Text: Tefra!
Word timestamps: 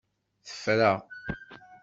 Tefra! 0.45 0.91